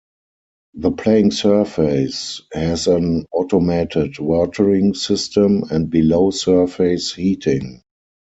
The 0.73 0.89
playing 0.89 1.29
surface 1.29 2.41
has 2.53 2.87
an 2.87 3.27
automated 3.31 4.17
watering 4.17 4.95
system 4.95 5.65
and 5.69 5.91
below-surface 5.91 7.13
heating. 7.13 7.83